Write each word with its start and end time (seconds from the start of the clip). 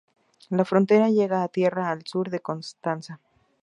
La 0.49 0.65
frontera 0.65 1.11
llega 1.11 1.43
a 1.43 1.47
tierra 1.47 1.91
al 1.91 2.07
sur 2.07 2.31
de 2.31 2.39
Constanza. 2.39 3.19